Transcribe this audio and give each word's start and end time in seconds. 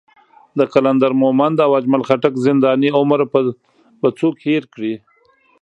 د 0.57 0.59
قلندر 0.73 1.11
مومند 1.21 1.57
او 1.65 1.71
اجمل 1.79 2.01
خټک 2.07 2.33
زنداني 2.45 2.89
عمر 2.97 3.19
به 4.01 4.09
څوک 4.19 4.35
هېر 4.47 4.63
کړي. 4.73 4.93